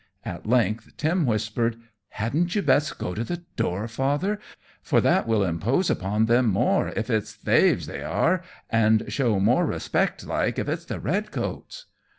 [0.25, 1.75] At length Tim whispered,
[2.09, 4.39] "Hadn't you best go to the door, Father,
[4.81, 8.41] for that will impose upon them more, if it's thaves they are,
[8.71, 11.85] and show more respect, like, if it's the red coats?"